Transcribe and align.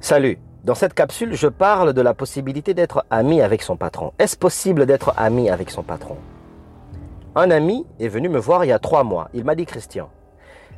Salut. 0.00 0.38
Dans 0.62 0.74
cette 0.74 0.94
capsule, 0.94 1.34
je 1.34 1.46
parle 1.46 1.92
de 1.92 2.00
la 2.02 2.12
possibilité 2.12 2.74
d'être 2.74 3.04
ami 3.10 3.40
avec 3.40 3.62
son 3.62 3.76
patron. 3.76 4.12
Est-ce 4.18 4.36
possible 4.36 4.84
d'être 4.84 5.14
ami 5.16 5.48
avec 5.48 5.70
son 5.70 5.82
patron? 5.82 6.16
Un 7.34 7.50
ami 7.50 7.86
est 7.98 8.08
venu 8.08 8.28
me 8.28 8.38
voir 8.38 8.64
il 8.64 8.68
y 8.68 8.72
a 8.72 8.78
trois 8.78 9.04
mois. 9.04 9.28
Il 9.32 9.44
m'a 9.44 9.54
dit 9.54 9.64
Christian, 9.64 10.10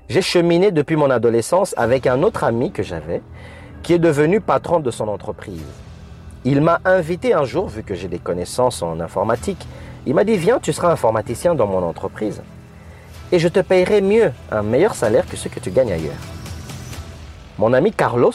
j'ai 0.08 0.22
cheminé 0.22 0.70
depuis 0.70 0.96
mon 0.96 1.10
adolescence 1.10 1.74
avec 1.76 2.06
un 2.06 2.22
autre 2.22 2.44
ami 2.44 2.70
que 2.70 2.82
j'avais 2.82 3.22
qui 3.82 3.92
est 3.92 3.98
devenu 3.98 4.40
patron 4.40 4.80
de 4.80 4.90
son 4.90 5.08
entreprise. 5.08 5.64
Il 6.44 6.60
m'a 6.60 6.80
invité 6.84 7.34
un 7.34 7.44
jour, 7.44 7.66
vu 7.66 7.82
que 7.82 7.94
j'ai 7.94 8.08
des 8.08 8.18
connaissances 8.18 8.82
en 8.82 9.00
informatique, 9.00 9.66
il 10.06 10.14
m'a 10.14 10.24
dit 10.24 10.36
viens, 10.36 10.58
tu 10.60 10.72
seras 10.72 10.92
informaticien 10.92 11.54
dans 11.54 11.66
mon 11.66 11.82
entreprise 11.82 12.42
et 13.32 13.38
je 13.38 13.48
te 13.48 13.60
payerai 13.60 14.00
mieux, 14.00 14.32
un 14.50 14.62
meilleur 14.62 14.94
salaire 14.94 15.26
que 15.26 15.36
ce 15.36 15.48
que 15.48 15.60
tu 15.60 15.70
gagnes 15.70 15.92
ailleurs. 15.92 16.14
Mon 17.58 17.72
ami 17.72 17.92
Carlos, 17.92 18.32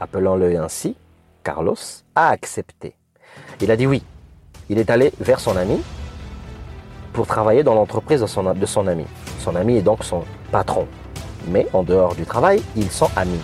appelons-le 0.00 0.58
ainsi, 0.58 0.96
Carlos, 1.42 1.76
a 2.14 2.28
accepté. 2.28 2.94
Il 3.60 3.70
a 3.70 3.76
dit 3.76 3.86
oui. 3.86 4.02
Il 4.70 4.78
est 4.78 4.90
allé 4.90 5.12
vers 5.20 5.40
son 5.40 5.56
ami 5.56 5.80
pour 7.12 7.26
travailler 7.26 7.62
dans 7.62 7.74
l'entreprise 7.74 8.20
de 8.20 8.26
son, 8.26 8.54
de 8.54 8.66
son 8.66 8.86
ami. 8.86 9.06
Son 9.38 9.56
ami 9.56 9.76
est 9.76 9.82
donc 9.82 10.04
son 10.04 10.24
patron. 10.52 10.86
Mais 11.48 11.66
en 11.72 11.82
dehors 11.82 12.14
du 12.14 12.24
travail, 12.24 12.62
ils 12.76 12.90
sont 12.90 13.10
amis. 13.16 13.40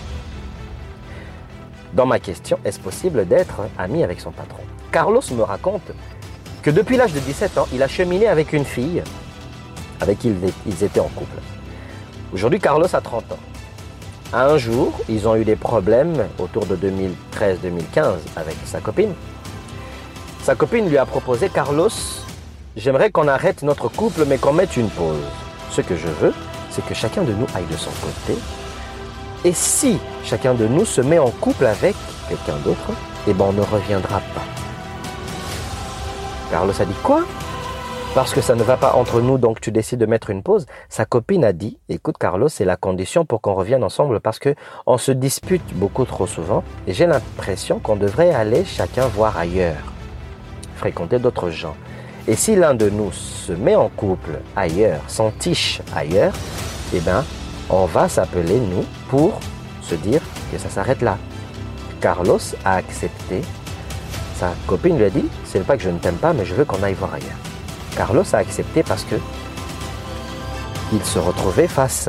Dans 1.94 2.06
ma 2.06 2.18
question, 2.18 2.58
est-ce 2.64 2.80
possible 2.80 3.26
d'être 3.26 3.62
ami 3.78 4.02
avec 4.02 4.20
son 4.20 4.32
patron? 4.32 4.62
Carlos 4.92 5.22
me 5.32 5.42
raconte 5.42 5.92
que 6.62 6.70
depuis 6.70 6.96
l'âge 6.96 7.12
de 7.12 7.20
17 7.20 7.58
ans, 7.58 7.68
il 7.72 7.82
a 7.82 7.88
cheminé 7.88 8.26
avec 8.26 8.52
une 8.52 8.64
fille 8.64 9.02
avec 10.00 10.18
qui 10.18 10.34
ils 10.66 10.84
étaient 10.84 11.00
en 11.00 11.08
couple. 11.08 11.38
Aujourd'hui, 12.32 12.58
Carlos 12.58 12.86
a 12.92 13.00
30 13.00 13.32
ans. 13.32 13.38
Un 14.32 14.56
jour, 14.58 14.92
ils 15.08 15.28
ont 15.28 15.36
eu 15.36 15.44
des 15.44 15.56
problèmes 15.56 16.26
autour 16.38 16.66
de 16.66 16.76
2013-2015 16.76 18.14
avec 18.36 18.56
sa 18.64 18.80
copine. 18.80 19.12
Sa 20.42 20.54
copine 20.54 20.88
lui 20.88 20.98
a 20.98 21.06
proposé, 21.06 21.48
Carlos, 21.48 21.90
j'aimerais 22.76 23.10
qu'on 23.10 23.28
arrête 23.28 23.62
notre 23.62 23.88
couple 23.88 24.24
mais 24.26 24.38
qu'on 24.38 24.52
mette 24.52 24.76
une 24.76 24.88
pause. 24.90 25.22
Ce 25.70 25.80
que 25.80 25.96
je 25.96 26.08
veux, 26.08 26.32
c'est 26.70 26.84
que 26.84 26.94
chacun 26.94 27.22
de 27.22 27.32
nous 27.32 27.46
aille 27.54 27.66
de 27.70 27.76
son 27.76 27.90
côté. 27.90 28.38
Et 29.44 29.52
si 29.52 29.98
chacun 30.24 30.54
de 30.54 30.66
nous 30.66 30.84
se 30.84 31.00
met 31.00 31.18
en 31.18 31.30
couple 31.30 31.66
avec 31.66 31.94
quelqu'un 32.28 32.56
d'autre, 32.64 32.90
eh 33.28 33.34
ben 33.34 33.46
on 33.48 33.52
ne 33.52 33.62
reviendra 33.62 34.20
pas. 34.34 34.44
Carlos 36.50 36.80
a 36.80 36.84
dit 36.84 36.94
quoi? 37.02 37.24
Parce 38.14 38.32
que 38.32 38.40
ça 38.40 38.54
ne 38.54 38.62
va 38.62 38.76
pas 38.76 38.92
entre 38.94 39.20
nous, 39.20 39.38
donc 39.38 39.60
tu 39.60 39.72
décides 39.72 39.98
de 39.98 40.06
mettre 40.06 40.30
une 40.30 40.44
pause. 40.44 40.66
Sa 40.88 41.04
copine 41.04 41.44
a 41.44 41.52
dit, 41.52 41.78
écoute 41.88 42.16
Carlos, 42.16 42.48
c'est 42.48 42.64
la 42.64 42.76
condition 42.76 43.24
pour 43.24 43.40
qu'on 43.40 43.54
revienne 43.54 43.82
ensemble 43.82 44.20
parce 44.20 44.38
que 44.38 44.54
on 44.86 44.98
se 44.98 45.10
dispute 45.10 45.74
beaucoup 45.74 46.04
trop 46.04 46.28
souvent 46.28 46.62
et 46.86 46.92
j'ai 46.92 47.06
l'impression 47.06 47.80
qu'on 47.80 47.96
devrait 47.96 48.32
aller 48.32 48.64
chacun 48.64 49.08
voir 49.08 49.36
ailleurs, 49.36 49.92
fréquenter 50.76 51.18
d'autres 51.18 51.50
gens. 51.50 51.74
Et 52.28 52.36
si 52.36 52.54
l'un 52.54 52.74
de 52.74 52.88
nous 52.88 53.10
se 53.10 53.52
met 53.52 53.74
en 53.74 53.88
couple 53.88 54.38
ailleurs, 54.54 55.00
s'entiche 55.08 55.82
ailleurs, 55.94 56.34
eh 56.94 57.00
bien, 57.00 57.24
on 57.68 57.84
va 57.86 58.08
s'appeler 58.08 58.60
nous 58.60 58.84
pour 59.08 59.40
se 59.82 59.96
dire 59.96 60.22
que 60.52 60.58
ça 60.58 60.68
s'arrête 60.68 61.02
là. 61.02 61.18
Carlos 62.00 62.38
a 62.64 62.76
accepté. 62.76 63.42
Sa 64.36 64.52
copine 64.68 64.98
lui 64.98 65.04
a 65.04 65.10
dit, 65.10 65.28
c'est 65.44 65.66
pas 65.66 65.76
que 65.76 65.82
je 65.82 65.90
ne 65.90 65.98
t'aime 65.98 66.16
pas, 66.16 66.32
mais 66.32 66.44
je 66.44 66.54
veux 66.54 66.64
qu'on 66.64 66.82
aille 66.82 66.94
voir 66.94 67.12
ailleurs. 67.14 67.53
Carlos 67.96 68.24
a 68.32 68.38
accepté 68.38 68.82
parce 68.82 69.04
que 69.04 69.14
il 70.92 71.02
se 71.04 71.18
retrouvait 71.18 71.68
face 71.68 72.08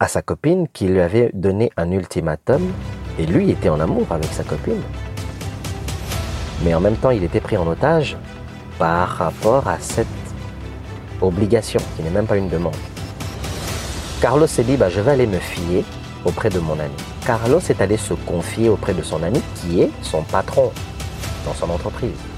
à 0.00 0.08
sa 0.08 0.22
copine 0.22 0.66
qui 0.72 0.86
lui 0.86 1.00
avait 1.00 1.30
donné 1.34 1.70
un 1.76 1.90
ultimatum 1.90 2.62
et 3.18 3.26
lui 3.26 3.50
était 3.50 3.68
en 3.68 3.78
amour 3.78 4.06
avec 4.10 4.32
sa 4.32 4.42
copine. 4.42 4.80
Mais 6.64 6.74
en 6.74 6.80
même 6.80 6.96
temps, 6.96 7.10
il 7.10 7.24
était 7.24 7.40
pris 7.40 7.56
en 7.56 7.66
otage 7.66 8.16
par 8.78 9.08
rapport 9.08 9.68
à 9.68 9.78
cette 9.78 10.06
obligation 11.20 11.80
qui 11.96 12.02
n'est 12.02 12.10
même 12.10 12.26
pas 12.26 12.36
une 12.36 12.48
demande. 12.48 12.76
Carlos 14.20 14.46
s'est 14.46 14.64
dit, 14.64 14.76
bah, 14.76 14.88
je 14.88 15.00
vais 15.00 15.12
aller 15.12 15.26
me 15.26 15.38
fier 15.38 15.84
auprès 16.24 16.48
de 16.48 16.58
mon 16.58 16.78
ami. 16.78 16.94
Carlos 17.26 17.60
est 17.60 17.80
allé 17.80 17.96
se 17.96 18.14
confier 18.14 18.68
auprès 18.68 18.94
de 18.94 19.02
son 19.02 19.22
ami 19.22 19.40
qui 19.56 19.82
est 19.82 19.90
son 20.02 20.22
patron 20.22 20.72
dans 21.44 21.54
son 21.54 21.70
entreprise. 21.70 22.31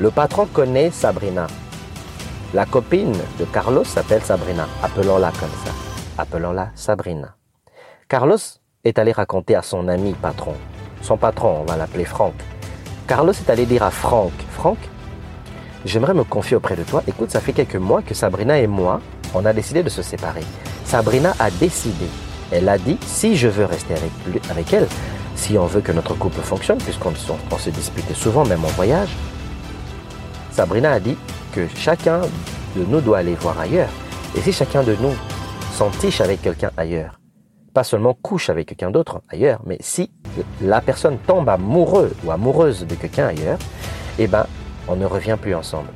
Le 0.00 0.10
patron 0.10 0.46
connaît 0.46 0.90
Sabrina. 0.90 1.46
La 2.54 2.64
copine 2.64 3.12
de 3.38 3.44
Carlos 3.44 3.84
s'appelle 3.84 4.22
Sabrina. 4.22 4.66
Appelons-la 4.82 5.30
comme 5.32 5.50
ça. 5.62 5.72
Appelons-la 6.16 6.70
Sabrina. 6.74 7.36
Carlos 8.08 8.38
est 8.82 8.98
allé 8.98 9.12
raconter 9.12 9.56
à 9.56 9.60
son 9.60 9.88
ami 9.88 10.14
patron. 10.14 10.54
Son 11.02 11.18
patron, 11.18 11.58
on 11.60 11.64
va 11.70 11.76
l'appeler 11.76 12.06
Franck. 12.06 12.32
Carlos 13.06 13.34
est 13.34 13.50
allé 13.50 13.66
dire 13.66 13.82
à 13.82 13.90
Franck, 13.90 14.32
Franck, 14.52 14.78
j'aimerais 15.84 16.14
me 16.14 16.24
confier 16.24 16.56
auprès 16.56 16.76
de 16.76 16.82
toi. 16.82 17.02
Écoute, 17.06 17.30
ça 17.30 17.40
fait 17.40 17.52
quelques 17.52 17.76
mois 17.76 18.00
que 18.00 18.14
Sabrina 18.14 18.58
et 18.58 18.66
moi, 18.66 19.02
on 19.34 19.44
a 19.44 19.52
décidé 19.52 19.82
de 19.82 19.90
se 19.90 20.00
séparer. 20.00 20.44
Sabrina 20.86 21.34
a 21.38 21.50
décidé. 21.50 22.06
Elle 22.50 22.70
a 22.70 22.78
dit, 22.78 22.96
si 23.02 23.36
je 23.36 23.48
veux 23.48 23.66
rester 23.66 23.92
avec, 23.92 24.50
avec 24.50 24.72
elle, 24.72 24.88
si 25.36 25.58
on 25.58 25.66
veut 25.66 25.82
que 25.82 25.92
notre 25.92 26.14
couple 26.14 26.40
fonctionne, 26.40 26.78
puisqu'on 26.78 27.12
se 27.58 27.68
dispute 27.68 28.10
souvent, 28.14 28.46
même 28.46 28.64
en 28.64 28.68
voyage, 28.68 29.10
Sabrina 30.50 30.92
a 30.92 31.00
dit 31.00 31.16
que 31.52 31.66
chacun 31.68 32.22
de 32.76 32.84
nous 32.84 33.00
doit 33.00 33.18
aller 33.18 33.34
voir 33.34 33.58
ailleurs. 33.58 33.90
Et 34.36 34.40
si 34.40 34.52
chacun 34.52 34.82
de 34.82 34.94
nous 35.00 35.14
s'entiche 35.72 36.20
avec 36.20 36.42
quelqu'un 36.42 36.70
ailleurs, 36.76 37.20
pas 37.72 37.84
seulement 37.84 38.14
couche 38.14 38.50
avec 38.50 38.68
quelqu'un 38.68 38.90
d'autre 38.90 39.22
ailleurs, 39.28 39.60
mais 39.64 39.78
si 39.80 40.10
la 40.60 40.80
personne 40.80 41.18
tombe 41.18 41.48
amoureux 41.48 42.12
ou 42.24 42.30
amoureuse 42.30 42.86
de 42.86 42.94
quelqu'un 42.94 43.26
ailleurs, 43.26 43.58
eh 44.18 44.26
ben, 44.26 44.46
on 44.88 44.96
ne 44.96 45.06
revient 45.06 45.36
plus 45.40 45.54
ensemble. 45.54 45.88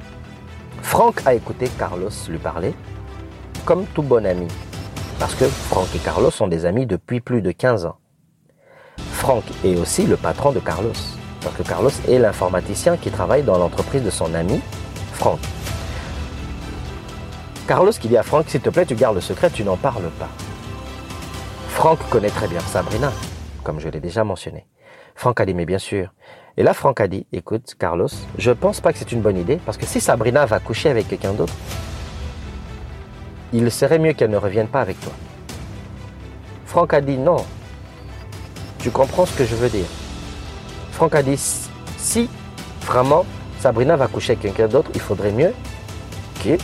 Franck 0.82 1.22
a 1.26 1.34
écouté 1.34 1.68
Carlos 1.78 2.10
lui 2.28 2.38
parler 2.38 2.74
comme 3.64 3.86
tout 3.86 4.02
bon 4.02 4.24
ami. 4.26 4.46
Parce 5.18 5.34
que 5.34 5.46
Franck 5.46 5.94
et 5.94 5.98
Carlos 5.98 6.30
sont 6.30 6.48
des 6.48 6.66
amis 6.66 6.86
depuis 6.86 7.20
plus 7.20 7.40
de 7.40 7.50
15 7.50 7.86
ans. 7.86 7.96
Franck 8.98 9.44
est 9.64 9.76
aussi 9.76 10.06
le 10.06 10.16
patron 10.16 10.52
de 10.52 10.60
Carlos. 10.60 10.92
Carlos 11.66 11.90
est 12.08 12.18
l'informaticien 12.18 12.96
qui 12.96 13.10
travaille 13.10 13.42
dans 13.42 13.58
l'entreprise 13.58 14.02
de 14.02 14.10
son 14.10 14.34
ami, 14.34 14.60
Franck. 15.12 15.40
Carlos 17.66 17.92
qui 17.92 18.08
dit 18.08 18.16
à 18.16 18.22
Franck, 18.22 18.48
s'il 18.48 18.60
te 18.60 18.68
plaît, 18.68 18.84
tu 18.84 18.94
gardes 18.94 19.14
le 19.14 19.20
secret, 19.20 19.50
tu 19.50 19.64
n'en 19.64 19.76
parles 19.76 20.10
pas. 20.18 20.28
Franck 21.68 21.98
connaît 22.10 22.30
très 22.30 22.46
bien 22.46 22.60
Sabrina, 22.60 23.12
comme 23.62 23.80
je 23.80 23.88
l'ai 23.88 24.00
déjà 24.00 24.22
mentionné. 24.24 24.66
Franck 25.14 25.40
a 25.40 25.46
dit, 25.46 25.54
mais 25.54 25.64
bien 25.64 25.78
sûr. 25.78 26.12
Et 26.56 26.62
là, 26.62 26.74
Franck 26.74 27.00
a 27.00 27.08
dit, 27.08 27.26
écoute, 27.32 27.74
Carlos, 27.78 28.08
je 28.38 28.50
ne 28.50 28.54
pense 28.54 28.80
pas 28.80 28.92
que 28.92 28.98
c'est 28.98 29.12
une 29.12 29.22
bonne 29.22 29.38
idée, 29.38 29.58
parce 29.64 29.78
que 29.78 29.86
si 29.86 30.00
Sabrina 30.00 30.46
va 30.46 30.60
coucher 30.60 30.90
avec 30.90 31.08
quelqu'un 31.08 31.32
d'autre, 31.32 31.54
il 33.52 33.70
serait 33.70 33.98
mieux 33.98 34.12
qu'elle 34.12 34.30
ne 34.30 34.36
revienne 34.36 34.68
pas 34.68 34.80
avec 34.80 35.00
toi. 35.00 35.12
Franck 36.66 36.92
a 36.94 37.00
dit, 37.00 37.16
non, 37.16 37.44
tu 38.78 38.90
comprends 38.90 39.26
ce 39.26 39.36
que 39.36 39.44
je 39.44 39.54
veux 39.54 39.68
dire. 39.68 39.86
Franck 40.94 41.16
a 41.16 41.24
dit, 41.24 41.36
si 41.98 42.30
vraiment 42.86 43.26
Sabrina 43.58 43.96
va 43.96 44.06
coucher 44.06 44.34
avec 44.34 44.42
quelqu'un 44.42 44.68
d'autre, 44.68 44.92
il 44.94 45.00
faudrait 45.00 45.32
mieux 45.32 45.52
que 46.44 46.56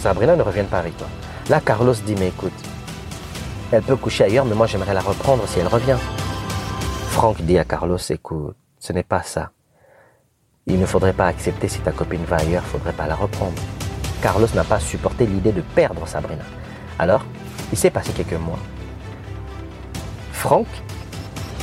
Sabrina 0.00 0.36
ne 0.36 0.42
revienne 0.42 0.68
pas 0.68 0.78
avec 0.78 0.96
toi. 0.96 1.06
Là, 1.50 1.60
Carlos 1.60 1.92
dit, 1.92 2.14
mais 2.18 2.28
écoute, 2.28 2.54
elle 3.70 3.82
peut 3.82 3.96
coucher 3.96 4.24
ailleurs, 4.24 4.46
mais 4.46 4.54
moi 4.54 4.66
j'aimerais 4.66 4.94
la 4.94 5.02
reprendre 5.02 5.46
si 5.46 5.58
elle 5.58 5.66
revient. 5.66 5.98
Franck 7.10 7.42
dit 7.42 7.58
à 7.58 7.66
Carlos, 7.66 7.98
écoute, 8.08 8.56
ce 8.78 8.94
n'est 8.94 9.02
pas 9.02 9.22
ça. 9.22 9.50
Il 10.66 10.80
ne 10.80 10.86
faudrait 10.86 11.12
pas 11.12 11.26
accepter 11.26 11.68
si 11.68 11.80
ta 11.80 11.92
copine 11.92 12.24
va 12.24 12.36
ailleurs, 12.36 12.62
il 12.66 12.70
faudrait 12.70 12.94
pas 12.94 13.06
la 13.06 13.16
reprendre. 13.16 13.60
Carlos 14.22 14.48
n'a 14.54 14.64
pas 14.64 14.80
supporté 14.80 15.26
l'idée 15.26 15.52
de 15.52 15.60
perdre 15.60 16.08
Sabrina. 16.08 16.44
Alors, 16.98 17.22
il 17.70 17.76
s'est 17.76 17.90
passé 17.90 18.12
quelques 18.12 18.32
mois. 18.32 18.58
Franck, 20.32 20.68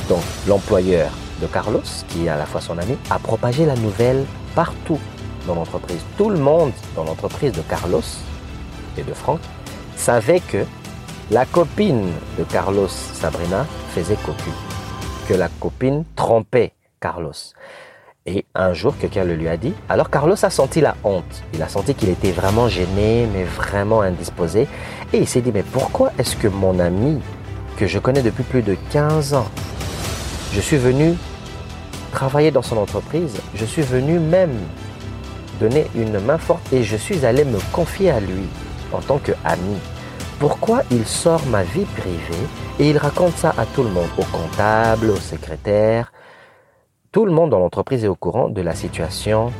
donc 0.08 0.22
l'employeur 0.46 1.10
de 1.40 1.46
Carlos, 1.46 1.82
qui 2.08 2.26
est 2.26 2.28
à 2.28 2.36
la 2.36 2.46
fois 2.46 2.60
son 2.60 2.78
ami, 2.78 2.96
a 3.10 3.18
propagé 3.18 3.66
la 3.66 3.76
nouvelle 3.76 4.24
partout 4.54 4.98
dans 5.46 5.54
l'entreprise. 5.54 6.00
Tout 6.16 6.30
le 6.30 6.38
monde 6.38 6.72
dans 6.94 7.04
l'entreprise 7.04 7.52
de 7.52 7.62
Carlos 7.62 8.02
et 8.98 9.02
de 9.02 9.12
Franck 9.12 9.40
savait 9.96 10.40
que 10.40 10.64
la 11.30 11.44
copine 11.44 12.10
de 12.38 12.44
Carlos, 12.44 12.88
Sabrina, 12.88 13.66
faisait 13.94 14.16
cocu, 14.16 14.50
que 15.28 15.34
la 15.34 15.48
copine 15.48 16.04
trompait 16.14 16.72
Carlos. 17.00 17.32
Et 18.26 18.44
un 18.56 18.72
jour, 18.72 18.94
quelqu'un 18.98 19.22
le 19.22 19.34
lui 19.34 19.48
a 19.48 19.56
dit. 19.56 19.72
Alors 19.88 20.10
Carlos 20.10 20.36
a 20.44 20.50
senti 20.50 20.80
la 20.80 20.96
honte. 21.04 21.44
Il 21.54 21.62
a 21.62 21.68
senti 21.68 21.94
qu'il 21.94 22.08
était 22.08 22.32
vraiment 22.32 22.68
gêné, 22.68 23.28
mais 23.32 23.44
vraiment 23.44 24.00
indisposé. 24.00 24.66
Et 25.12 25.18
il 25.18 25.28
s'est 25.28 25.40
dit, 25.40 25.52
mais 25.54 25.62
pourquoi 25.62 26.10
est-ce 26.18 26.34
que 26.34 26.48
mon 26.48 26.80
ami, 26.80 27.20
que 27.76 27.86
je 27.86 28.00
connais 28.00 28.22
depuis 28.22 28.42
plus 28.42 28.62
de 28.62 28.76
15 28.90 29.34
ans, 29.34 29.46
je 30.56 30.62
suis 30.62 30.78
venu 30.78 31.14
travailler 32.12 32.50
dans 32.50 32.62
son 32.62 32.78
entreprise. 32.78 33.36
Je 33.54 33.66
suis 33.66 33.82
venu 33.82 34.18
même 34.18 34.56
donner 35.60 35.86
une 35.94 36.18
main 36.18 36.38
forte 36.38 36.72
et 36.72 36.82
je 36.82 36.96
suis 36.96 37.26
allé 37.26 37.44
me 37.44 37.58
confier 37.72 38.10
à 38.10 38.20
lui 38.20 38.48
en 38.90 39.00
tant 39.00 39.18
qu'ami 39.18 39.76
Pourquoi 40.38 40.80
il 40.90 41.04
sort 41.04 41.44
ma 41.50 41.62
vie 41.62 41.84
privée 41.84 42.46
et 42.78 42.88
il 42.88 42.96
raconte 42.96 43.36
ça 43.36 43.54
à 43.58 43.66
tout 43.66 43.82
le 43.82 43.90
monde, 43.90 44.08
au 44.16 44.24
comptable, 44.24 45.10
au 45.10 45.16
secrétaire 45.16 46.10
Tout 47.12 47.26
le 47.26 47.32
monde 47.32 47.50
dans 47.50 47.58
l'entreprise 47.58 48.02
est 48.04 48.08
au 48.08 48.16
courant 48.16 48.48
de 48.48 48.62
la 48.62 48.74
situation 48.74 49.52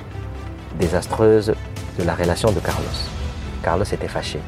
désastreuse 0.79 1.53
de 1.99 2.05
la 2.05 2.15
relation 2.15 2.53
de 2.53 2.61
Carlos. 2.61 2.99
Carlos 3.63 3.85
était 3.85 4.09
fâché. 4.09 4.41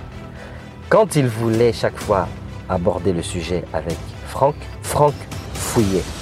Quand 0.88 1.14
il 1.14 1.26
voulait 1.26 1.74
chaque 1.74 1.98
fois 1.98 2.26
aborder 2.70 3.12
le 3.12 3.22
sujet 3.22 3.64
avec 3.74 3.98
Franck, 4.26 4.54
Franck 4.82 5.14
fouillait. 5.52 6.17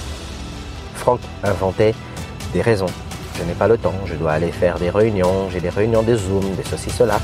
Franck 0.96 1.20
inventait 1.44 1.94
des 2.52 2.62
raisons. 2.62 2.90
Je 3.38 3.44
n'ai 3.44 3.52
pas 3.52 3.68
le 3.68 3.76
temps, 3.76 3.94
je 4.06 4.14
dois 4.14 4.32
aller 4.32 4.50
faire 4.50 4.78
des 4.78 4.90
réunions, 4.90 5.48
j'ai 5.50 5.60
des 5.60 5.68
réunions 5.68 6.02
de 6.02 6.16
Zoom, 6.16 6.54
des 6.56 6.64
ceci, 6.64 6.90
cela. 6.90 7.20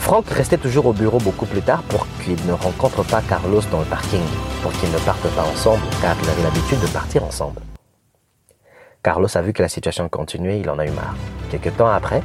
Franck 0.00 0.28
restait 0.28 0.58
toujours 0.58 0.86
au 0.86 0.92
bureau 0.92 1.18
beaucoup 1.18 1.46
plus 1.46 1.62
tard 1.62 1.82
pour 1.84 2.06
qu'il 2.22 2.36
ne 2.46 2.52
rencontre 2.52 3.02
pas 3.04 3.22
Carlos 3.22 3.62
dans 3.70 3.78
le 3.78 3.86
parking, 3.86 4.20
pour 4.62 4.72
qu'ils 4.72 4.90
ne 4.90 4.98
partent 4.98 5.34
pas 5.34 5.44
ensemble, 5.44 5.82
car 6.02 6.14
il 6.22 6.28
avait 6.28 6.42
l'habitude 6.42 6.80
de 6.80 6.88
partir 6.88 7.24
ensemble. 7.24 7.60
Carlos 9.02 9.28
a 9.34 9.42
vu 9.42 9.52
que 9.52 9.62
la 9.62 9.68
situation 9.68 10.08
continuait, 10.08 10.60
il 10.60 10.68
en 10.68 10.78
a 10.78 10.86
eu 10.86 10.90
marre. 10.90 11.14
Quelque 11.50 11.70
temps 11.70 11.88
après, 11.88 12.22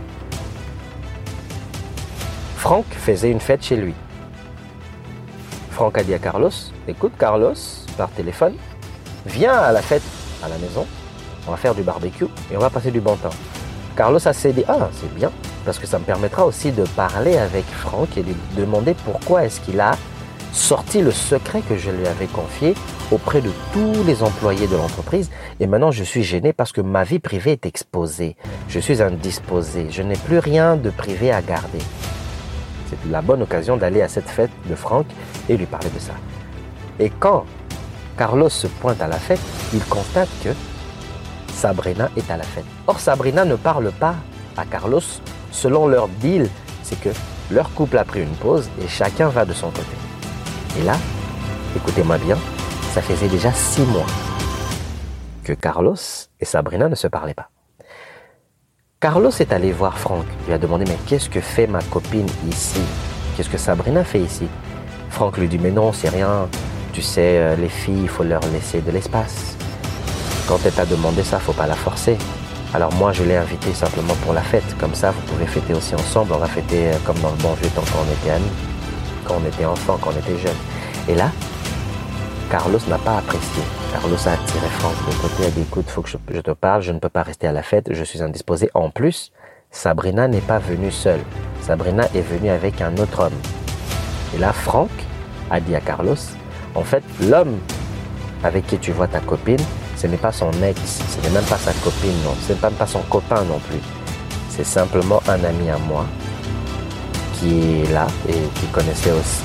Franck 2.58 2.86
faisait 2.90 3.32
une 3.32 3.40
fête 3.40 3.64
chez 3.64 3.78
lui. 3.78 3.94
Franck 5.72 5.98
a 5.98 6.04
dit 6.04 6.14
à 6.14 6.20
Carlos, 6.20 6.52
écoute 6.88 7.14
Carlos, 7.18 7.54
par 7.98 8.10
téléphone, 8.10 8.56
viens 9.26 9.54
à 9.54 9.72
la 9.72 9.82
fête 9.82 10.04
à 10.44 10.48
la 10.48 10.58
maison, 10.58 10.86
on 11.48 11.52
va 11.52 11.58
faire 11.58 11.76
du 11.76 11.84
barbecue 11.84 12.28
et 12.52 12.58
on 12.58 12.60
va 12.60 12.70
passer 12.70 12.92
du 12.92 13.02
bon 13.02 13.16
temps. 13.16 13.30
Carlos 13.96 14.26
a 14.26 14.34
cédé, 14.34 14.64
ah 14.68 14.90
c'est 14.94 15.14
bien, 15.14 15.32
parce 15.66 15.80
que 15.80 15.88
ça 15.88 16.00
me 16.00 16.06
permettra 16.06 16.46
aussi 16.46 16.72
de 16.72 16.84
parler 16.96 17.38
avec 17.38 17.66
Franck 17.66 18.18
et 18.18 18.22
de 18.22 18.28
lui 18.28 18.36
demander 18.56 18.96
pourquoi 19.06 19.46
est-ce 19.46 19.60
qu'il 19.62 19.80
a 19.80 19.92
sorti 20.52 21.02
le 21.02 21.12
secret 21.12 21.62
que 21.62 21.78
je 21.78 21.92
lui 21.92 22.08
avais 22.08 22.28
confié 22.28 22.74
auprès 23.12 23.42
de 23.42 23.52
tous 23.74 24.04
les 24.06 24.24
employés 24.24 24.68
de 24.68 24.76
l'entreprise 24.76 25.30
et 25.60 25.68
maintenant 25.68 25.92
je 25.92 26.04
suis 26.04 26.24
gêné 26.24 26.54
parce 26.54 26.72
que 26.72 26.82
ma 26.82 27.04
vie 27.04 27.20
privée 27.20 27.52
est 27.52 27.66
exposée. 27.66 28.36
Je 28.68 28.80
suis 28.80 29.02
indisposé, 29.02 29.88
je 29.90 30.02
n'ai 30.02 30.16
plus 30.16 30.40
rien 30.40 30.76
de 30.76 30.90
privé 30.90 31.32
à 31.32 31.42
garder. 31.42 31.80
C'est 32.90 33.12
la 33.12 33.22
bonne 33.22 33.42
occasion 33.42 33.78
d'aller 33.78 34.02
à 34.02 34.08
cette 34.08 34.30
fête 34.30 34.52
de 34.68 34.76
Franck 34.76 35.06
et 35.48 35.58
lui 35.58 35.66
parler 35.66 35.90
de 35.94 36.00
ça. 36.00 36.14
Et 37.00 37.10
quand 37.10 37.46
Carlos 38.20 38.50
se 38.50 38.68
pointe 38.68 39.02
à 39.02 39.08
la 39.08 39.18
fête, 39.18 39.40
il 39.74 39.82
constate 39.86 40.28
que 40.44 40.50
Sabrina 41.54 42.10
est 42.18 42.30
à 42.30 42.36
la 42.36 42.44
fête. 42.44 42.66
Or, 42.86 43.00
Sabrina 43.00 43.46
ne 43.46 43.56
parle 43.56 43.94
pas 43.94 44.16
à 44.58 44.66
Carlos 44.66 45.00
selon 45.54 45.88
leur 45.88 46.10
deal, 46.10 46.50
c'est 46.84 47.00
que 47.00 47.12
leur 47.50 47.74
couple 47.74 47.98
a 47.98 48.04
pris 48.04 48.22
une 48.22 48.36
pause 48.36 48.70
et 48.84 48.90
chacun 48.90 49.30
va 49.30 49.46
de 49.46 49.54
son 49.54 49.68
côté. 49.68 49.96
Et 50.78 50.84
là, 50.84 50.98
écoutez-moi 51.78 52.18
bien, 52.18 52.38
ça 52.94 53.02
faisait 53.02 53.30
déjà 53.30 53.54
six 53.54 53.84
mois 53.84 54.06
que 55.46 55.54
Carlos 55.54 55.96
et 56.42 56.46
Sabrina 56.46 56.90
ne 56.90 56.96
se 56.96 57.08
parlaient 57.08 57.34
pas. 57.34 57.50
Carlos 59.00 59.32
est 59.32 59.54
allé 59.54 59.72
voir 59.72 59.98
Franck, 59.98 60.26
lui 60.46 60.52
a 60.52 60.58
demandé 60.58 60.84
mais 60.90 60.98
qu'est-ce 61.08 61.30
que 61.30 61.40
fait 61.40 61.68
ma 61.68 61.82
copine 61.84 62.28
ici? 62.50 62.82
Qu'est-ce 63.38 63.50
que 63.50 63.58
Sabrina 63.58 64.04
fait 64.04 64.20
ici? 64.20 64.50
Franck 65.10 65.38
lui 65.38 65.48
dit 65.48 65.58
mais 65.58 65.72
non, 65.72 65.94
c'est 65.94 66.10
rien. 66.10 66.50
Tu 67.00 67.06
sais, 67.06 67.38
euh, 67.38 67.56
les 67.56 67.70
filles, 67.70 68.02
il 68.02 68.10
faut 68.10 68.26
leur 68.26 68.42
laisser 68.52 68.82
de 68.82 68.92
l'espace. 68.92 69.56
Quand 70.50 70.58
elle 70.66 70.74
t'a 70.74 70.86
demandé 70.86 71.24
ça, 71.24 71.40
faut 71.40 71.54
pas 71.54 71.66
la 71.66 71.76
forcer. 71.76 72.18
Alors 72.74 72.94
moi, 72.96 73.14
je 73.14 73.24
l'ai 73.24 73.38
invitée 73.38 73.74
simplement 73.74 74.16
pour 74.16 74.34
la 74.34 74.42
fête. 74.42 74.66
Comme 74.78 74.94
ça, 74.94 75.12
vous 75.12 75.22
pouvez 75.22 75.46
fêter 75.46 75.74
aussi 75.74 75.96
ensemble. 75.96 76.34
On 76.34 76.40
va 76.40 76.48
fêter 76.48 76.90
euh, 76.90 76.98
comme 77.06 77.18
dans 77.20 77.30
le 77.30 77.38
bon 77.38 77.54
vieux 77.54 77.70
temps 77.70 77.86
quand 77.90 78.00
on 78.06 78.14
était 78.22 78.32
amis, 78.32 78.52
quand 79.24 79.36
on 79.42 79.48
était 79.48 79.64
enfant, 79.64 79.98
quand 80.02 80.10
on 80.14 80.20
était 80.20 80.38
jeune. 80.38 80.58
Et 81.08 81.16
là, 81.16 81.32
Carlos 82.52 82.82
n'a 82.90 82.98
pas 82.98 83.20
apprécié. 83.20 83.64
Carlos 83.94 84.18
a 84.28 84.34
attiré 84.34 84.68
Franck 84.68 84.96
de 85.08 85.22
côté, 85.22 85.46
a 85.46 85.52
dit 85.52 85.62
écoute, 85.62 85.90
faut 85.90 86.02
que 86.02 86.10
je, 86.10 86.42
te 86.42 86.52
parle, 86.52 86.82
je 86.82 86.92
ne 86.92 87.00
peux 87.00 87.08
pas 87.08 87.24
rester 87.24 87.48
à 87.48 87.54
la 87.54 87.64
fête, 87.64 87.94
je 87.94 88.04
suis 88.04 88.22
indisposé. 88.22 88.70
En 88.74 88.90
plus, 88.90 89.32
Sabrina 89.72 90.28
n'est 90.28 90.42
pas 90.42 90.60
venue 90.60 90.92
seule. 90.92 91.22
Sabrina 91.62 92.10
est 92.14 92.28
venue 92.30 92.50
avec 92.50 92.82
un 92.82 92.98
autre 92.98 93.22
homme. 93.22 93.40
Et 94.36 94.38
là, 94.38 94.52
Franck 94.52 94.92
a 95.50 95.62
dit 95.62 95.76
à 95.76 95.80
Carlos, 95.80 96.18
en 96.76 96.84
fait, 96.84 97.04
l'homme 97.22 97.58
avec 98.44 98.68
qui 98.68 98.78
tu 98.78 98.92
vois 98.92 99.08
ta 99.08 99.20
copine, 99.20 99.60
ce 99.96 100.08
n'est 100.08 100.18
pas 100.18 100.32
son 100.32 100.52
ex, 100.64 100.80
ce 100.82 101.22
n'est 101.22 101.34
même 101.34 101.44
pas 101.44 101.58
sa 101.58 101.74
copine, 101.74 102.16
non, 102.24 102.34
ce 102.48 102.54
n'est 102.54 102.62
même 102.62 102.74
pas 102.74 102.88
son 102.88 103.02
copain 103.02 103.44
non 103.44 103.60
plus. 103.60 103.80
C'est 104.50 104.64
simplement 104.64 105.22
un 105.28 105.44
ami 105.44 105.70
à 105.70 105.78
moi 105.78 106.06
qui 107.34 107.82
est 107.82 107.92
là 107.92 108.08
et 108.28 108.60
qui 108.60 108.66
connaissait 108.68 109.12
aussi 109.12 109.44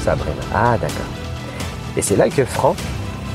Sabrina. 0.00 0.42
Ah, 0.54 0.76
d'accord. 0.78 1.06
Et 1.96 2.02
c'est 2.02 2.16
là 2.16 2.28
que 2.28 2.44
Franck 2.44 2.76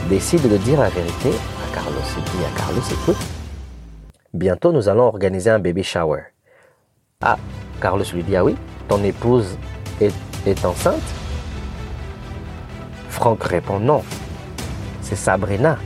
décide 0.10 0.48
de 0.50 0.58
dire 0.58 0.80
la 0.80 0.90
vérité 0.90 1.30
à 1.30 1.76
Carlos. 1.76 2.02
Il 2.18 2.24
dit 2.24 2.46
à 2.46 2.58
Carlos, 2.60 2.82
écoute, 2.92 3.24
bientôt 4.34 4.72
nous 4.72 4.88
allons 4.88 5.04
organiser 5.04 5.50
un 5.50 5.60
baby 5.60 5.84
shower. 5.84 6.22
Ah, 7.22 7.38
Carlos 7.82 8.06
lui 8.14 8.24
dit, 8.24 8.36
ah 8.36 8.44
oui, 8.44 8.56
ton 8.88 9.04
épouse 9.04 9.58
est, 10.00 10.14
est 10.46 10.66
enceinte? 10.66 11.02
Franck 13.22 13.44
répond, 13.44 13.80
non, 13.80 14.02
c'est 15.04 15.16
Sabrina, 15.16 15.78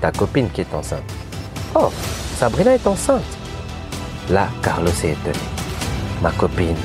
ta 0.00 0.10
copine 0.10 0.48
qui 0.48 0.62
est 0.62 0.74
enceinte. 0.74 1.02
Oh, 1.74 1.92
Sabrina 2.38 2.74
est 2.76 2.86
enceinte. 2.86 3.20
Là, 4.30 4.48
Carlos 4.62 4.88
est 5.04 5.10
étonné. 5.10 5.44
Ma 6.22 6.30
copine, 6.30 6.78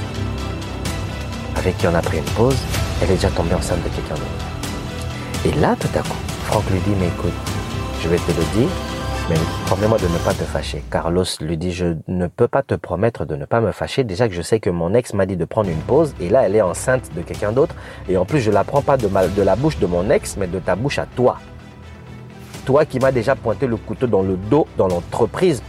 avec 1.55 1.77
qui 1.77 1.87
on 1.87 1.95
a 1.95 2.01
pris 2.01 2.17
une 2.17 2.33
pause, 2.35 2.57
elle 3.01 3.11
est 3.11 3.13
déjà 3.13 3.29
tombée 3.29 3.55
enceinte 3.55 3.81
de 3.81 3.87
quelqu'un 3.87 4.15
d'autre. 4.15 5.45
Et 5.45 5.57
là, 5.61 5.73
tout 5.79 5.97
à 5.97 6.01
coup, 6.01 6.17
Franck 6.47 6.69
lui 6.69 6.81
dit, 6.81 6.95
mais 6.99 7.07
écoute, 7.07 7.31
je 8.01 8.09
vais 8.09 8.17
te 8.17 8.31
le 8.31 8.43
dire, 8.59 8.69
mais 9.29 9.35
promets-moi 9.65 9.97
de 9.97 10.07
ne 10.07 10.17
pas 10.19 10.33
te 10.33 10.43
fâcher. 10.43 10.83
Carlos 10.91 11.25
lui 11.41 11.57
dit, 11.57 11.71
je 11.71 11.95
ne 12.07 12.27
peux 12.27 12.47
pas 12.47 12.63
te 12.63 12.75
promettre 12.75 13.25
de 13.25 13.35
ne 13.35 13.45
pas 13.45 13.61
me 13.61 13.71
fâcher. 13.71 14.03
Déjà 14.03 14.27
que 14.27 14.33
je 14.33 14.41
sais 14.41 14.59
que 14.59 14.69
mon 14.69 14.93
ex 14.93 15.13
m'a 15.13 15.25
dit 15.25 15.37
de 15.37 15.45
prendre 15.45 15.69
une 15.69 15.81
pause 15.81 16.13
et 16.19 16.29
là, 16.29 16.43
elle 16.43 16.55
est 16.55 16.61
enceinte 16.61 17.09
de 17.15 17.21
quelqu'un 17.21 17.51
d'autre. 17.51 17.75
Et 18.09 18.17
en 18.17 18.25
plus, 18.25 18.39
je 18.39 18.51
la 18.51 18.63
prends 18.63 18.81
pas 18.81 18.97
de, 18.97 19.07
la 19.41 19.55
bouche 19.55 19.79
de 19.79 19.85
mon 19.85 20.09
ex, 20.09 20.37
mais 20.37 20.47
de 20.47 20.59
ta 20.59 20.75
bouche 20.75 20.99
à 20.99 21.05
toi. 21.05 21.37
Toi 22.65 22.85
qui 22.85 22.99
m'as 22.99 23.11
déjà 23.11 23.35
pointé 23.35 23.67
le 23.67 23.77
couteau 23.77 24.07
dans 24.07 24.21
le 24.21 24.37
dos 24.37 24.67
dans 24.77 24.87
l'entreprise 24.87 25.61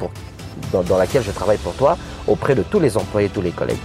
dans 0.73 0.97
laquelle 0.97 1.23
je 1.23 1.31
travaille 1.31 1.59
pour 1.59 1.75
toi, 1.75 1.97
auprès 2.27 2.55
de 2.55 2.63
tous 2.63 2.81
les 2.81 2.97
employés, 2.97 3.29
tous 3.29 3.43
les 3.43 3.51
collègues. 3.51 3.77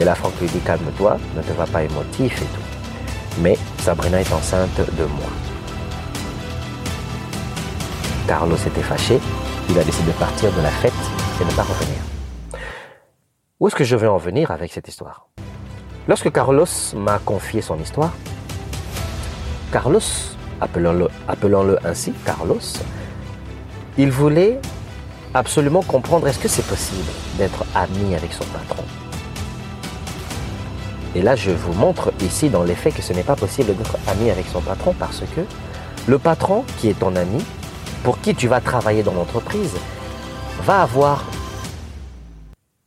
Et 0.00 0.04
là, 0.04 0.14
Franck 0.14 0.32
lui 0.40 0.48
dit, 0.48 0.60
calme-toi, 0.60 1.18
ne 1.36 1.42
te 1.42 1.52
va 1.52 1.66
pas 1.66 1.82
émotif 1.82 2.40
et 2.40 2.46
tout 2.46 2.74
mais 3.38 3.58
Sabrina 3.78 4.20
est 4.20 4.32
enceinte 4.32 4.80
de 4.96 5.04
moi. 5.04 5.53
Carlos 8.26 8.56
était 8.56 8.80
fâché, 8.80 9.20
il 9.68 9.78
a 9.78 9.84
décidé 9.84 10.10
de 10.10 10.16
partir 10.16 10.50
de 10.50 10.62
la 10.62 10.70
fête 10.70 10.92
et 11.40 11.44
de 11.44 11.50
ne 11.50 11.54
pas 11.54 11.62
revenir. 11.62 11.98
Où 13.60 13.68
est-ce 13.68 13.76
que 13.76 13.84
je 13.84 13.96
vais 13.96 14.06
en 14.06 14.16
venir 14.16 14.50
avec 14.50 14.72
cette 14.72 14.88
histoire? 14.88 15.26
Lorsque 16.08 16.32
Carlos 16.32 16.66
m'a 16.96 17.18
confié 17.18 17.60
son 17.60 17.78
histoire, 17.78 18.12
Carlos, 19.72 20.00
appelons-le 20.60 21.08
appelons 21.28 21.76
ainsi, 21.84 22.14
Carlos, 22.24 22.60
il 23.98 24.10
voulait 24.10 24.58
absolument 25.34 25.82
comprendre 25.82 26.26
est-ce 26.26 26.38
que 26.38 26.48
c'est 26.48 26.66
possible 26.66 27.10
d'être 27.36 27.64
ami 27.74 28.14
avec 28.14 28.32
son 28.32 28.44
patron? 28.46 28.84
Et 31.14 31.20
là, 31.20 31.36
je 31.36 31.50
vous 31.50 31.74
montre 31.74 32.10
ici 32.22 32.48
dans 32.48 32.64
les 32.64 32.74
faits 32.74 32.94
que 32.94 33.02
ce 33.02 33.12
n'est 33.12 33.22
pas 33.22 33.36
possible 33.36 33.76
d'être 33.76 33.98
ami 34.08 34.30
avec 34.30 34.46
son 34.46 34.62
patron 34.62 34.94
parce 34.98 35.20
que 35.36 35.42
le 36.06 36.18
patron 36.18 36.64
qui 36.78 36.88
est 36.88 36.98
ton 36.98 37.16
ami, 37.16 37.44
pour 38.04 38.20
qui 38.20 38.34
tu 38.34 38.46
vas 38.46 38.60
travailler 38.60 39.02
dans 39.02 39.14
l'entreprise, 39.14 39.74
va 40.60 40.82
avoir 40.82 41.24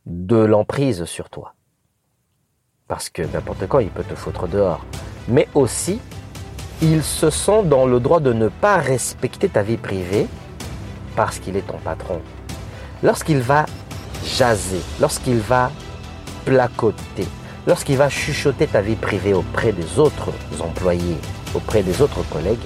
de 0.06 0.36
l'emprise 0.36 1.04
sur 1.04 1.28
toi. 1.28 1.54
Parce 2.86 3.10
que 3.10 3.22
n'importe 3.22 3.66
quand, 3.68 3.80
il 3.80 3.90
peut 3.90 4.04
te 4.04 4.14
foutre 4.14 4.48
dehors. 4.48 4.84
Mais 5.28 5.46
aussi, 5.54 6.00
il 6.80 7.02
se 7.02 7.28
sent 7.28 7.64
dans 7.64 7.84
le 7.84 8.00
droit 8.00 8.20
de 8.20 8.32
ne 8.32 8.48
pas 8.48 8.78
respecter 8.78 9.50
ta 9.50 9.62
vie 9.62 9.76
privée 9.76 10.26
parce 11.16 11.38
qu'il 11.38 11.56
est 11.56 11.66
ton 11.66 11.78
patron. 11.78 12.22
Lorsqu'il 13.02 13.40
va 13.40 13.66
jaser, 14.24 14.80
lorsqu'il 15.00 15.40
va 15.40 15.70
placoter, 16.46 17.26
Lorsqu'il 17.68 17.98
va 17.98 18.08
chuchoter 18.08 18.66
ta 18.66 18.80
vie 18.80 18.96
privée 18.96 19.34
auprès 19.34 19.72
des 19.72 19.98
autres 19.98 20.32
employés, 20.58 21.18
auprès 21.54 21.82
des 21.82 22.00
autres 22.00 22.26
collègues, 22.30 22.64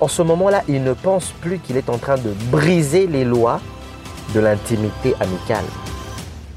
en 0.00 0.08
ce 0.08 0.22
moment-là, 0.22 0.62
il 0.68 0.82
ne 0.82 0.92
pense 0.92 1.32
plus 1.40 1.58
qu'il 1.58 1.76
est 1.76 1.88
en 1.88 1.98
train 1.98 2.16
de 2.16 2.32
briser 2.50 3.06
les 3.06 3.24
lois 3.24 3.60
de 4.34 4.40
l'intimité 4.40 5.14
amicale. 5.20 5.64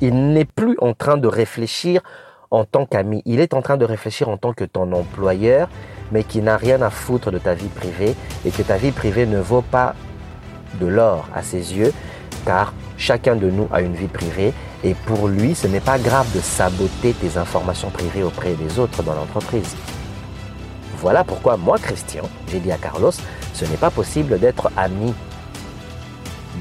Il 0.01 0.34
n'est 0.34 0.46
plus 0.46 0.75
en 0.79 0.93
train 0.93 1.17
de 1.17 1.27
réfléchir 1.27 2.01
en 2.51 2.65
tant 2.65 2.86
qu'ami, 2.86 3.22
il 3.25 3.39
est 3.39 3.53
en 3.53 3.62
train 3.62 3.77
de 3.77 3.86
réfléchir 3.86 4.27
en 4.27 4.38
tant 4.38 4.53
que 4.53 4.63
ton 4.63 4.91
employeur, 4.91 5.69
mais 6.12 6.24
qui 6.24 6.41
n'a 6.41 6.58
rien 6.58 6.81
à 6.81 6.89
foutre 6.89 7.31
de 7.31 7.38
ta 7.38 7.53
vie 7.53 7.67
privée 7.67 8.15
et 8.43 8.50
que 8.50 8.63
ta 8.63 8.77
vie 8.77 8.91
privée 8.91 9.27
ne 9.27 9.39
vaut 9.39 9.62
pas 9.62 9.93
de 10.81 10.88
l'or 10.88 11.27
à 11.36 11.43
ses 11.43 11.77
yeux, 11.77 11.93
car 12.46 12.74
chacun 12.98 13.36
de 13.36 13.50
nous 13.50 13.67
a 13.72 13.81
une 13.81 13.93
vie 13.93 14.08
privée 14.08 14.53
et 14.84 14.96
pour 15.05 15.27
lui, 15.27 15.53
ce 15.53 15.67
n'est 15.67 15.79
pas 15.79 16.00
grave 16.00 16.27
de 16.34 16.39
saboter 16.39 17.13
tes 17.13 17.38
informations 17.38 17.91
privées 17.91 18.24
auprès 18.24 18.53
des 18.53 18.79
autres 18.79 19.03
dans 19.03 19.13
l'entreprise. 19.13 19.75
Voilà 21.01 21.23
pourquoi 21.23 21.55
moi, 21.55 21.77
Christian, 21.77 22.23
j'ai 22.49 22.59
dit 22.59 22.73
à 22.73 22.77
Carlos, 22.77 23.13
ce 23.53 23.65
n'est 23.65 23.77
pas 23.77 23.89
possible 23.89 24.37
d'être 24.37 24.69
ami 24.75 25.13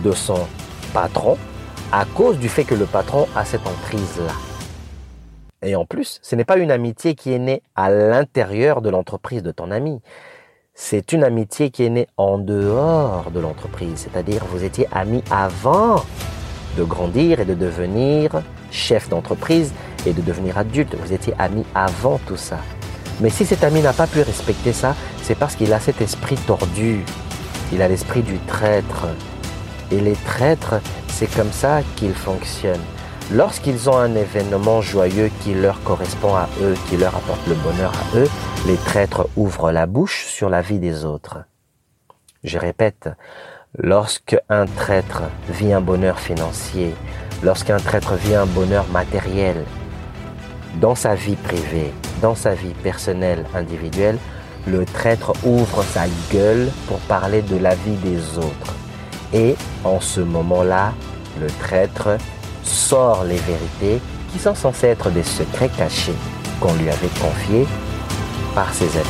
de 0.04 0.12
son 0.12 0.47
patron 0.95 1.37
à 1.90 2.04
cause 2.04 2.38
du 2.38 2.49
fait 2.49 2.62
que 2.62 2.76
le 2.76 2.85
patron 2.85 3.26
a 3.35 3.45
cette 3.45 3.66
emprise-là. 3.66 4.33
Et 5.62 5.75
en 5.75 5.85
plus, 5.85 6.21
ce 6.23 6.37
n'est 6.37 6.45
pas 6.45 6.57
une 6.57 6.71
amitié 6.71 7.16
qui 7.16 7.33
est 7.33 7.40
née 7.40 7.62
à 7.75 7.90
l'intérieur 7.90 8.80
de 8.80 8.90
l'entreprise 8.90 9.42
de 9.42 9.50
ton 9.50 9.73
ami. 9.73 10.00
C'est 10.73 11.12
une 11.12 11.25
amitié 11.25 11.71
qui 11.71 11.85
est 11.85 11.90
née 11.90 12.07
en 12.16 12.38
dehors 12.38 13.33
de 13.33 13.40
l'entreprise. 13.40 14.07
C'est-à-dire, 14.09 14.45
vous 14.52 14.62
étiez 14.62 14.87
amis 14.92 15.25
avant 15.33 16.04
de 16.76 16.85
grandir 16.85 17.40
et 17.40 17.45
de 17.45 17.54
devenir 17.54 18.40
chef 18.71 19.09
d'entreprise 19.09 19.73
et 20.07 20.12
de 20.12 20.23
devenir 20.23 20.59
adulte. 20.59 20.95
Vous 20.95 21.12
étiez 21.12 21.35
amis 21.40 21.64
avant 21.75 22.21
tout 22.28 22.37
ça. 22.37 22.59
Mais 23.21 23.31
si 23.31 23.45
cet 23.45 23.65
ami 23.65 23.81
n'a 23.81 23.93
pas 23.93 24.07
pu 24.07 24.23
respecter 24.23 24.73
ça, 24.73 24.95
c'est 25.23 25.35
parce 25.35 25.57
qu'il 25.57 25.73
a 25.73 25.81
cet 25.81 26.01
esprit 26.01 26.37
tordu. 26.37 27.05
Il 27.73 27.83
a 27.83 27.89
l'esprit 27.89 28.23
du 28.23 28.39
traître. 28.39 29.07
Et 29.91 30.01
les 30.01 30.15
traîtres, 30.15 30.81
c'est 31.09 31.27
comme 31.35 31.53
ça 31.53 31.81
qu'ils 31.97 32.15
fonctionnent. 32.15 32.85
Lorsqu'ils 33.33 33.91
ont 33.91 33.97
un 33.97 34.15
événement 34.15 34.81
joyeux 34.81 35.31
qui 35.43 35.53
leur 35.53 35.83
correspond 35.83 36.35
à 36.35 36.49
eux, 36.63 36.75
qui 36.89 36.97
leur 36.97 37.15
apporte 37.15 37.47
le 37.47 37.55
bonheur 37.57 37.93
à 37.93 38.17
eux, 38.17 38.29
les 38.67 38.77
traîtres 38.77 39.29
ouvrent 39.37 39.71
la 39.71 39.87
bouche 39.87 40.27
sur 40.27 40.49
la 40.49 40.63
vie 40.63 40.79
des 40.79 41.05
autres. 41.05 41.39
Je 42.45 42.59
répète, 42.59 43.11
lorsque 43.77 44.37
un 44.49 44.65
traître 44.65 45.23
vit 45.51 45.73
un 45.73 45.81
bonheur 45.81 46.19
financier, 46.21 46.95
lorsqu'un 47.43 47.79
traître 47.79 48.15
vit 48.15 48.35
un 48.35 48.47
bonheur 48.47 48.87
matériel, 48.89 49.65
dans 50.81 50.95
sa 50.95 51.15
vie 51.15 51.37
privée, 51.37 51.93
dans 52.23 52.35
sa 52.35 52.55
vie 52.55 52.75
personnelle, 52.83 53.45
individuelle, 53.55 54.19
le 54.67 54.85
traître 54.85 55.33
ouvre 55.45 55.83
sa 55.83 56.05
gueule 56.33 56.69
pour 56.87 56.99
parler 57.01 57.43
de 57.43 57.57
la 57.57 57.75
vie 57.75 57.97
des 57.97 58.39
autres. 58.39 58.75
Et 59.33 59.57
en 59.85 60.01
ce 60.01 60.21
moment-là, 60.21 60.93
le 61.41 61.49
traître 61.49 62.19
sort 62.63 63.25
les 63.25 63.37
vérités 63.37 64.01
qui 64.33 64.39
sont 64.39 64.55
censées 64.55 64.89
être 64.89 65.11
des 65.11 65.23
secrets 65.23 65.71
cachés 65.71 66.15
qu'on 66.61 66.75
lui 66.75 66.89
avait 66.91 67.21
confiés 67.21 67.67
par 68.55 68.73
ses 68.73 68.97
amis. 68.97 69.09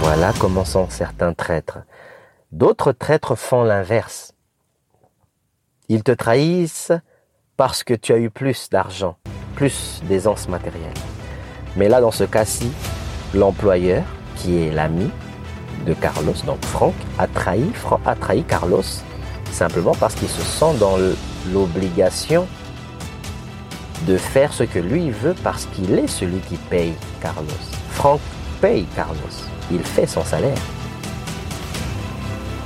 Voilà 0.00 0.32
comment 0.38 0.64
sont 0.64 0.88
certains 0.88 1.34
traîtres. 1.34 1.78
D'autres 2.52 2.92
traîtres 2.92 3.36
font 3.36 3.62
l'inverse. 3.62 4.32
Ils 5.88 6.02
te 6.02 6.12
trahissent 6.12 6.92
parce 7.56 7.84
que 7.84 7.94
tu 7.94 8.12
as 8.12 8.18
eu 8.18 8.30
plus 8.30 8.70
d'argent, 8.70 9.16
plus 9.60 10.00
d'aisance 10.08 10.48
matérielle. 10.48 10.94
Mais 11.76 11.90
là, 11.90 12.00
dans 12.00 12.10
ce 12.10 12.24
cas-ci, 12.24 12.70
l'employeur, 13.34 14.04
qui 14.36 14.56
est 14.56 14.72
l'ami 14.72 15.10
de 15.86 15.92
Carlos, 15.92 16.32
donc 16.46 16.64
Franck, 16.64 16.94
a 17.18 17.26
trahi, 17.26 17.70
a 18.06 18.14
trahi 18.14 18.42
Carlos 18.44 18.82
simplement 19.52 19.94
parce 20.00 20.14
qu'il 20.14 20.28
se 20.28 20.40
sent 20.40 20.78
dans 20.78 20.96
l'obligation 21.52 22.46
de 24.06 24.16
faire 24.16 24.50
ce 24.54 24.62
que 24.62 24.78
lui 24.78 25.10
veut 25.10 25.34
parce 25.44 25.66
qu'il 25.66 25.92
est 25.98 26.06
celui 26.06 26.38
qui 26.38 26.56
paye 26.56 26.94
Carlos. 27.20 27.44
Franck 27.90 28.20
paye 28.62 28.86
Carlos. 28.96 29.34
Il 29.70 29.82
fait 29.82 30.06
son 30.06 30.24
salaire. 30.24 30.62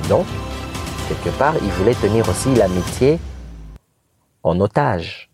Donc, 0.07 0.25
quelque 1.09 1.35
part, 1.37 1.55
il 1.61 1.71
voulait 1.71 1.95
tenir 1.95 2.29
aussi 2.29 2.55
l'amitié 2.55 3.19
en 4.43 4.57
otage. 4.61 5.24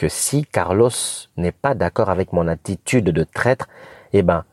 Que 0.00 0.08
si 0.08 0.46
Carlos 0.46 0.88
n'est 1.36 1.52
pas 1.52 1.74
d'accord 1.74 2.08
avec 2.08 2.32
mon 2.32 2.48
attitude 2.48 3.10
de 3.10 3.22
traître, 3.22 3.68
eh 4.14 4.22
ben, 4.22 4.46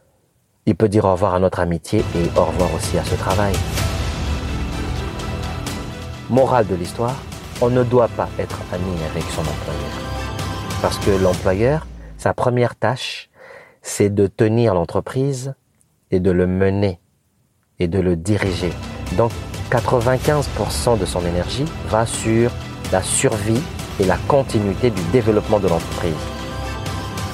il 0.66 0.76
peut 0.76 0.90
dire 0.90 1.06
au 1.06 1.14
revoir 1.14 1.36
à 1.36 1.40
notre 1.40 1.62
amitié 1.62 2.00
et 2.00 2.38
au 2.38 2.44
revoir 2.44 2.76
aussi 2.76 2.98
à 2.98 3.06
ce 3.06 3.16
travail. 3.16 3.54
Morale 6.30 6.68
de 6.68 6.76
l'histoire, 6.76 7.16
on 7.62 7.70
ne 7.70 7.86
doit 7.86 8.10
pas 8.10 8.28
être 8.38 8.60
ami 8.74 9.02
avec 9.10 9.24
son 9.24 9.40
employeur. 9.40 9.94
Parce 10.82 10.98
que 10.98 11.12
l'employeur, 11.12 11.88
sa 12.18 12.34
première 12.34 12.76
tâche, 12.76 13.30
c'est 13.82 14.14
de 14.14 14.28
tenir 14.28 14.74
l'entreprise 14.74 15.54
et 16.12 16.20
de 16.20 16.32
le 16.32 16.46
mener 16.46 17.00
et 17.80 17.88
de 17.88 18.02
le 18.02 18.18
diriger. 18.18 18.74
Donc 19.16 19.32
95% 19.72 21.00
de 21.00 21.06
son 21.06 21.26
énergie 21.26 21.66
va 21.88 22.06
sur 22.06 22.52
la 22.92 23.02
survie 23.02 23.64
et 24.00 24.06
la 24.06 24.18
continuité 24.28 24.90
du 24.92 25.02
développement 25.12 25.60
de 25.60 25.68
l'entreprise. 25.68 26.16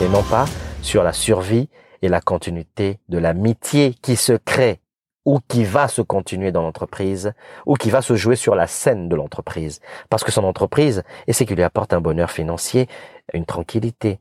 Et 0.01 0.08
non 0.08 0.24
pas 0.24 0.46
sur 0.82 1.03
la 1.03 1.13
survie 1.13 1.70
et 2.01 2.10
la 2.10 2.22
continuité 2.22 3.00
de 3.10 3.17
l'amitié 3.17 3.96
qui 4.01 4.15
se 4.15 4.34
crée 4.34 4.79
ou 5.25 5.39
qui 5.48 5.63
va 5.63 5.88
se 5.88 6.01
continuer 6.01 6.51
dans 6.51 6.62
l'entreprise, 6.62 7.34
ou 7.65 7.75
qui 7.75 7.89
va 7.89 8.01
se 8.01 8.15
jouer 8.15 8.36
sur 8.36 8.55
la 8.55 8.67
scène 8.67 9.08
de 9.08 9.15
l'entreprise. 9.15 9.79
Parce 10.10 10.24
que 10.24 10.32
son 10.32 10.43
entreprise, 10.43 11.03
et 11.27 11.34
c'est 11.34 11.46
qu'il 11.46 11.55
lui 11.55 11.63
apporte 11.63 11.93
un 11.93 12.01
bonheur 12.01 12.29
financier, 12.29 12.88
une 13.34 13.46
tranquillité, 13.46 14.20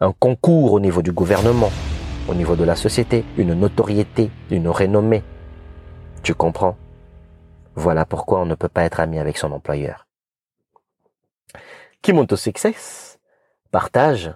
un 0.00 0.12
concours 0.12 0.72
au 0.72 0.80
niveau 0.80 1.02
du 1.02 1.12
gouvernement, 1.12 1.70
au 2.28 2.34
niveau 2.34 2.54
de 2.54 2.64
la 2.64 2.76
société, 2.76 3.24
une 3.38 3.54
notoriété, 3.54 4.30
une 4.50 4.68
renommée. 4.68 5.22
Tu 6.22 6.34
comprends? 6.34 6.76
Voilà 7.74 8.04
pourquoi 8.04 8.40
on 8.40 8.46
ne 8.46 8.54
peut 8.54 8.68
pas 8.68 8.84
être 8.84 9.00
ami 9.00 9.18
avec 9.18 9.38
son 9.38 9.52
employeur. 9.52 10.09
Qui 12.02 12.12
monte 12.12 12.32
au 12.32 12.36
succès 12.36 12.74
Partage. 13.70 14.32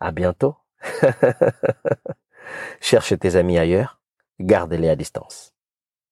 À 0.00 0.12
bientôt. 0.12 0.56
Cherche 2.80 3.18
tes 3.18 3.36
amis 3.36 3.58
ailleurs 3.58 3.98
gardez-les 4.40 4.88
à 4.88 4.96
distance. 4.96 5.52